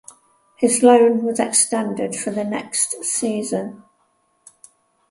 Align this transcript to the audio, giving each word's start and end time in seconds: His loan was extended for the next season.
His 0.55 0.81
loan 0.81 1.23
was 1.25 1.39
extended 1.39 2.15
for 2.15 2.31
the 2.31 2.43
next 2.43 3.03
season. 3.03 3.83